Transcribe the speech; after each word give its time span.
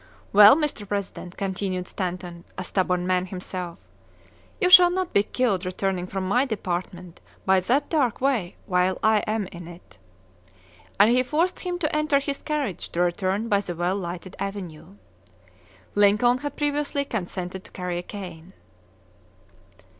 "Well, 0.33 0.55
Mr. 0.55 0.87
President," 0.89 1.37
continued 1.37 1.87
Stanton, 1.87 2.43
a 2.57 2.63
stubborn 2.63 3.05
man 3.05 3.27
himself, 3.27 3.77
"you 4.59 4.67
shall 4.67 4.89
not 4.89 5.13
be 5.13 5.21
killed 5.21 5.63
returning 5.63 6.07
from 6.07 6.27
my 6.27 6.43
department 6.43 7.21
by 7.45 7.59
that 7.59 7.87
dark 7.91 8.19
way 8.19 8.55
while 8.65 8.97
I 9.03 9.19
am 9.27 9.45
in 9.51 9.67
it!" 9.67 9.99
And 10.99 11.11
he 11.11 11.21
forced 11.21 11.59
him 11.59 11.77
to 11.77 11.95
enter 11.95 12.17
his 12.17 12.41
carriage 12.41 12.89
to 12.93 12.99
return 13.01 13.47
by 13.47 13.61
the 13.61 13.75
well 13.75 13.95
lighted 13.95 14.35
avenue. 14.39 14.95
Lincoln 15.93 16.39
had 16.39 16.55
previously 16.57 17.05
consented 17.05 17.63
to 17.65 17.71
carry 17.71 17.99
a 17.99 18.01
cane. 18.01 18.53